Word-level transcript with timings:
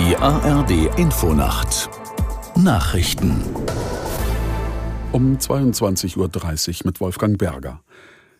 Die 0.00 0.16
ARD 0.16 0.98
Infonacht 0.98 1.90
Nachrichten 2.56 3.42
um 5.12 5.36
22.30 5.36 6.16
Uhr 6.16 6.86
mit 6.86 7.00
Wolfgang 7.02 7.36
Berger. 7.36 7.82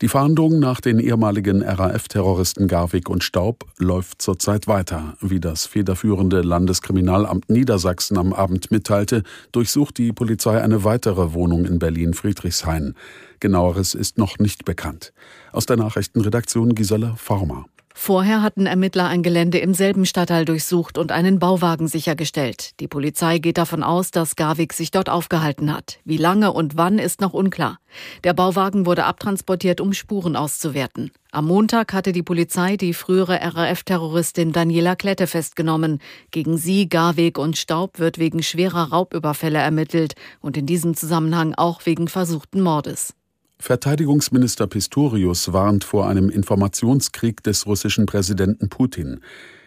Die 0.00 0.08
Fahndung 0.08 0.60
nach 0.60 0.80
den 0.80 0.98
ehemaligen 0.98 1.62
RAF-Terroristen 1.62 2.68
Garwig 2.68 3.10
und 3.10 3.22
Staub 3.22 3.66
läuft 3.76 4.22
zurzeit 4.22 4.66
weiter. 4.66 5.18
Wie 5.20 5.40
das 5.40 5.66
federführende 5.66 6.40
Landeskriminalamt 6.40 7.50
Niedersachsen 7.50 8.16
am 8.16 8.32
Abend 8.32 8.70
mitteilte, 8.70 9.22
durchsucht 9.52 9.98
die 9.98 10.12
Polizei 10.14 10.58
eine 10.58 10.84
weitere 10.84 11.34
Wohnung 11.34 11.66
in 11.66 11.78
Berlin-Friedrichshain. 11.78 12.94
Genaueres 13.40 13.92
ist 13.92 14.16
noch 14.16 14.38
nicht 14.38 14.64
bekannt. 14.64 15.12
Aus 15.52 15.66
der 15.66 15.76
Nachrichtenredaktion 15.76 16.74
Gisela 16.74 17.14
Former. 17.16 17.66
Vorher 17.94 18.42
hatten 18.42 18.66
Ermittler 18.66 19.06
ein 19.06 19.22
Gelände 19.22 19.58
im 19.58 19.74
selben 19.74 20.06
Stadtteil 20.06 20.44
durchsucht 20.44 20.98
und 20.98 21.12
einen 21.12 21.38
Bauwagen 21.38 21.88
sichergestellt. 21.88 22.78
Die 22.80 22.88
Polizei 22.88 23.38
geht 23.38 23.58
davon 23.58 23.82
aus, 23.82 24.10
dass 24.10 24.36
Garwig 24.36 24.72
sich 24.72 24.90
dort 24.90 25.08
aufgehalten 25.08 25.72
hat. 25.72 25.98
Wie 26.04 26.16
lange 26.16 26.52
und 26.52 26.76
wann 26.76 26.98
ist 26.98 27.20
noch 27.20 27.32
unklar. 27.32 27.78
Der 28.24 28.32
Bauwagen 28.32 28.86
wurde 28.86 29.04
abtransportiert, 29.04 29.80
um 29.80 29.92
Spuren 29.92 30.36
auszuwerten. 30.36 31.10
Am 31.30 31.46
Montag 31.46 31.92
hatte 31.92 32.12
die 32.12 32.22
Polizei 32.22 32.76
die 32.76 32.94
frühere 32.94 33.40
RAF-Terroristin 33.54 34.52
Daniela 34.52 34.96
Klette 34.96 35.26
festgenommen. 35.26 35.98
Gegen 36.30 36.58
sie, 36.58 36.88
Garweg 36.88 37.38
und 37.38 37.56
Staub 37.56 37.98
wird 37.98 38.18
wegen 38.18 38.42
schwerer 38.42 38.90
Raubüberfälle 38.90 39.58
ermittelt 39.58 40.14
und 40.40 40.56
in 40.56 40.66
diesem 40.66 40.94
Zusammenhang 40.94 41.54
auch 41.54 41.86
wegen 41.86 42.08
versuchten 42.08 42.60
Mordes. 42.60 43.14
Verteidigungsminister 43.62 44.66
Pistorius 44.66 45.52
warnt 45.52 45.84
vor 45.84 46.08
einem 46.08 46.30
Informationskrieg 46.30 47.44
des 47.44 47.64
russischen 47.64 48.06
Präsidenten 48.06 48.68
Putin. 48.68 49.20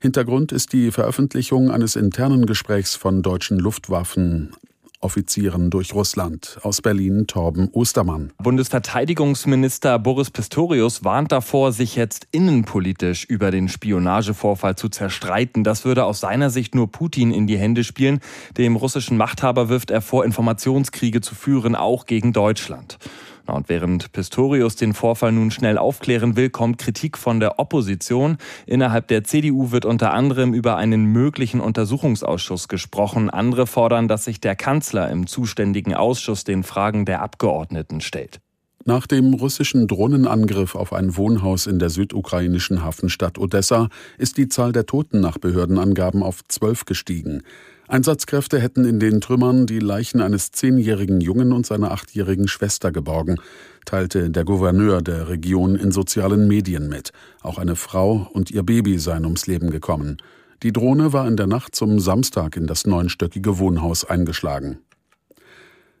Hintergrund 0.00 0.50
ist 0.50 0.72
die 0.72 0.90
Veröffentlichung 0.90 1.70
eines 1.70 1.94
internen 1.94 2.46
Gesprächs 2.46 2.96
von 2.96 3.22
deutschen 3.22 3.60
Luftwaffen 3.60 4.56
Offizieren 5.00 5.70
durch 5.70 5.94
Russland. 5.94 6.58
Aus 6.62 6.82
Berlin 6.82 7.28
Torben 7.28 7.68
Ostermann. 7.70 8.32
Bundesverteidigungsminister 8.42 10.00
Boris 10.00 10.30
Pistorius 10.30 11.04
warnt 11.04 11.30
davor, 11.30 11.70
sich 11.70 11.94
jetzt 11.94 12.26
innenpolitisch 12.32 13.24
über 13.24 13.52
den 13.52 13.68
Spionagevorfall 13.68 14.74
zu 14.74 14.88
zerstreiten. 14.88 15.62
Das 15.62 15.84
würde 15.84 16.06
aus 16.06 16.18
seiner 16.18 16.50
Sicht 16.50 16.74
nur 16.74 16.90
Putin 16.90 17.30
in 17.30 17.46
die 17.46 17.58
Hände 17.58 17.84
spielen. 17.84 18.18
Dem 18.56 18.74
russischen 18.74 19.16
Machthaber 19.16 19.68
wirft 19.68 19.92
er 19.92 20.00
vor, 20.00 20.24
Informationskriege 20.24 21.20
zu 21.20 21.36
führen, 21.36 21.76
auch 21.76 22.06
gegen 22.06 22.32
Deutschland. 22.32 22.98
Und 23.46 23.68
während 23.68 24.12
Pistorius 24.12 24.76
den 24.76 24.94
Vorfall 24.94 25.32
nun 25.32 25.50
schnell 25.50 25.78
aufklären 25.78 26.36
will, 26.36 26.50
kommt 26.50 26.78
Kritik 26.78 27.16
von 27.18 27.40
der 27.40 27.58
Opposition. 27.58 28.38
Innerhalb 28.66 29.08
der 29.08 29.24
CDU 29.24 29.70
wird 29.70 29.84
unter 29.84 30.12
anderem 30.12 30.54
über 30.54 30.76
einen 30.76 31.06
möglichen 31.06 31.60
Untersuchungsausschuss 31.60 32.68
gesprochen. 32.68 33.30
Andere 33.30 33.66
fordern, 33.66 34.08
dass 34.08 34.24
sich 34.24 34.40
der 34.40 34.56
Kanzler 34.56 35.10
im 35.10 35.26
zuständigen 35.26 35.94
Ausschuss 35.94 36.44
den 36.44 36.62
Fragen 36.62 37.04
der 37.04 37.22
Abgeordneten 37.22 38.00
stellt. 38.00 38.40
Nach 38.88 39.08
dem 39.08 39.34
russischen 39.34 39.88
Drohnenangriff 39.88 40.76
auf 40.76 40.92
ein 40.92 41.16
Wohnhaus 41.16 41.66
in 41.66 41.80
der 41.80 41.90
südukrainischen 41.90 42.84
Hafenstadt 42.84 43.36
Odessa 43.36 43.88
ist 44.16 44.36
die 44.36 44.48
Zahl 44.48 44.70
der 44.70 44.86
Toten 44.86 45.18
nach 45.18 45.38
Behördenangaben 45.38 46.22
auf 46.22 46.44
zwölf 46.46 46.84
gestiegen. 46.84 47.42
Einsatzkräfte 47.88 48.60
hätten 48.60 48.84
in 48.84 48.98
den 48.98 49.20
Trümmern 49.20 49.66
die 49.66 49.78
Leichen 49.78 50.20
eines 50.20 50.50
zehnjährigen 50.50 51.20
Jungen 51.20 51.52
und 51.52 51.66
seiner 51.66 51.92
achtjährigen 51.92 52.48
Schwester 52.48 52.90
geborgen, 52.90 53.36
teilte 53.84 54.30
der 54.30 54.44
Gouverneur 54.44 55.02
der 55.02 55.28
Region 55.28 55.76
in 55.76 55.92
sozialen 55.92 56.48
Medien 56.48 56.88
mit. 56.88 57.12
Auch 57.42 57.58
eine 57.58 57.76
Frau 57.76 58.28
und 58.32 58.50
ihr 58.50 58.64
Baby 58.64 58.98
seien 58.98 59.24
ums 59.24 59.46
Leben 59.46 59.70
gekommen. 59.70 60.16
Die 60.62 60.72
Drohne 60.72 61.12
war 61.12 61.28
in 61.28 61.36
der 61.36 61.46
Nacht 61.46 61.76
zum 61.76 62.00
Samstag 62.00 62.56
in 62.56 62.66
das 62.66 62.86
neunstöckige 62.86 63.58
Wohnhaus 63.58 64.04
eingeschlagen. 64.04 64.78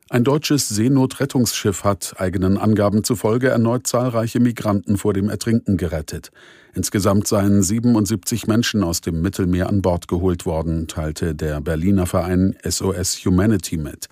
Ein 0.08 0.22
deutsches 0.22 0.68
Seenotrettungsschiff 0.68 1.82
hat 1.82 2.14
eigenen 2.18 2.58
Angaben 2.58 3.02
zufolge 3.02 3.48
erneut 3.48 3.88
zahlreiche 3.88 4.38
Migranten 4.38 4.98
vor 4.98 5.12
dem 5.12 5.28
Ertrinken 5.28 5.76
gerettet. 5.76 6.30
Insgesamt 6.74 7.26
seien 7.26 7.60
77 7.60 8.46
Menschen 8.46 8.84
aus 8.84 9.00
dem 9.00 9.20
Mittelmeer 9.20 9.68
an 9.68 9.82
Bord 9.82 10.06
geholt 10.06 10.46
worden, 10.46 10.86
teilte 10.86 11.34
der 11.34 11.60
Berliner 11.60 12.06
Verein 12.06 12.54
SOS 12.62 13.24
Humanity 13.24 13.78
mit. 13.78 14.06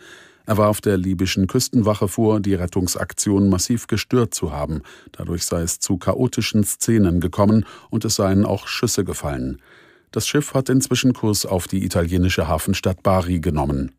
Er 0.47 0.59
warf 0.59 0.81
der 0.81 0.97
libyschen 0.97 1.47
Küstenwache 1.47 2.09
vor, 2.09 2.41
die 2.41 2.55
Rettungsaktion 2.55 3.49
massiv 3.49 3.87
gestört 3.87 4.35
zu 4.35 4.51
haben. 4.51 4.83
Dadurch 5.13 5.45
sei 5.47 5.63
es 5.63 5.79
zu 5.79 5.97
chaotischen 5.97 6.65
Szenen 6.65 7.21
gekommen 7.21 7.67
und 7.91 8.05
es 8.05 8.17
seien 8.17 8.45
auch 8.45 8.67
Schüsse 8.67 9.05
gefallen. 9.05 9.63
Das 10.11 10.27
Schiff 10.27 10.55
hat 10.55 10.69
inzwischen 10.71 11.13
Kurs 11.13 11.47
auf 11.47 11.69
die 11.69 11.85
italienische 11.85 12.49
Hafenstadt 12.49 13.05
Bari 13.05 13.39
genommen. 13.39 13.93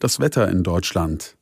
Das 0.00 0.18
Wetter 0.18 0.48
in 0.48 0.62
Deutschland. 0.62 1.36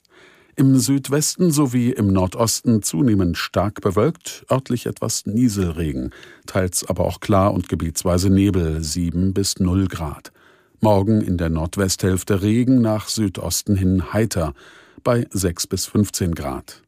Im 0.56 0.80
Südwesten 0.80 1.52
sowie 1.52 1.92
im 1.92 2.08
Nordosten 2.08 2.82
zunehmend 2.82 3.38
stark 3.38 3.80
bewölkt, 3.82 4.44
örtlich 4.50 4.86
etwas 4.86 5.26
Nieselregen, 5.26 6.12
teils 6.44 6.84
aber 6.84 7.04
auch 7.04 7.20
klar 7.20 7.54
und 7.54 7.68
gebietsweise 7.68 8.30
Nebel, 8.30 8.82
7 8.82 9.32
bis 9.32 9.60
0 9.60 9.86
Grad. 9.86 10.32
Morgen 10.80 11.20
in 11.20 11.38
der 11.38 11.50
Nordwesthälfte 11.50 12.42
Regen, 12.42 12.80
nach 12.80 13.06
Südosten 13.08 13.76
hin 13.76 14.12
heiter, 14.12 14.54
bei 15.04 15.28
6 15.30 15.68
bis 15.68 15.86
15 15.86 16.34
Grad. 16.34 16.82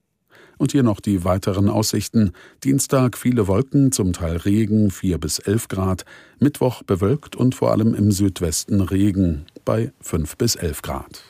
Und 0.58 0.72
hier 0.72 0.82
noch 0.82 0.98
die 0.98 1.22
weiteren 1.22 1.68
Aussichten. 1.68 2.32
Dienstag 2.64 3.16
viele 3.16 3.46
Wolken, 3.46 3.92
zum 3.92 4.12
Teil 4.12 4.38
Regen, 4.38 4.90
4 4.90 5.18
bis 5.18 5.38
11 5.38 5.68
Grad. 5.68 6.04
Mittwoch 6.40 6.82
bewölkt 6.82 7.36
und 7.36 7.54
vor 7.54 7.70
allem 7.70 7.94
im 7.94 8.10
Südwesten 8.10 8.80
Regen 8.80 9.46
bei 9.64 9.92
5 10.00 10.36
bis 10.36 10.56
11 10.56 10.82
Grad. 10.82 11.29